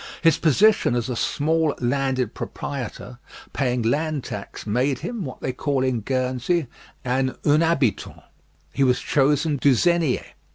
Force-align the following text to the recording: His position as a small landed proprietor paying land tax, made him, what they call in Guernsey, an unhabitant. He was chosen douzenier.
His 0.23 0.39
position 0.39 0.95
as 0.95 1.09
a 1.09 1.15
small 1.15 1.75
landed 1.79 2.33
proprietor 2.33 3.19
paying 3.53 3.83
land 3.83 4.23
tax, 4.23 4.65
made 4.65 4.97
him, 5.05 5.23
what 5.25 5.41
they 5.41 5.53
call 5.53 5.83
in 5.83 6.01
Guernsey, 6.01 6.65
an 7.05 7.37
unhabitant. 7.45 8.19
He 8.73 8.83
was 8.83 8.99
chosen 8.99 9.57
douzenier. 9.59 10.25